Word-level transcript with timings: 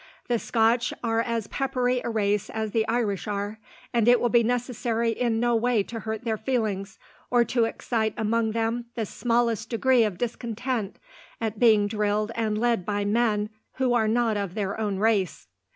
The 0.29 0.39
Scotch 0.39 0.95
are 1.03 1.21
as 1.21 1.45
peppery 1.45 2.01
a 2.03 2.09
race 2.09 2.49
as 2.49 2.71
the 2.71 2.87
Irish 2.87 3.27
are, 3.27 3.59
and 3.93 4.07
it 4.07 4.19
will 4.19 4.29
be 4.29 4.41
necessary 4.41 5.11
in 5.11 5.39
no 5.39 5.55
way 5.55 5.83
to 5.83 5.99
hurt 5.99 6.23
their 6.23 6.39
feelings, 6.39 6.97
or 7.29 7.45
to 7.45 7.65
excite 7.65 8.15
among 8.17 8.53
them 8.53 8.85
the 8.95 9.05
smallest 9.05 9.69
degree 9.69 10.03
of 10.03 10.17
discontent 10.17 10.95
at 11.39 11.59
being 11.59 11.85
drilled 11.85 12.31
and 12.33 12.57
led 12.57 12.83
by 12.83 13.05
men 13.05 13.51
who 13.73 13.93
are 13.93 14.07
not 14.07 14.37
of 14.37 14.55
their 14.55 14.79
own 14.79 14.97
race. 14.97 15.47